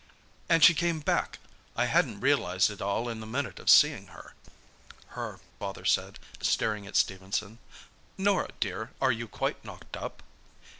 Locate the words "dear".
8.59-8.89